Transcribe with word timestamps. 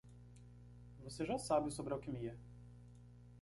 Você 1.03 1.27
já 1.27 1.37
sabe 1.37 1.69
sobre 1.69 1.93
alquimia. 1.93 2.35